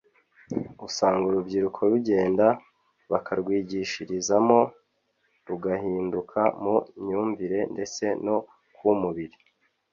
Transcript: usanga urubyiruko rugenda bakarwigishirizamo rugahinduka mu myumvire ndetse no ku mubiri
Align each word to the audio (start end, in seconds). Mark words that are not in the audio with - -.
usanga 0.87 1.23
urubyiruko 1.27 1.79
rugenda 1.91 2.45
bakarwigishirizamo 3.11 4.59
rugahinduka 5.47 6.41
mu 6.63 6.75
myumvire 7.01 7.59
ndetse 7.73 8.03
no 8.25 8.37
ku 8.75 8.87
mubiri 9.01 9.37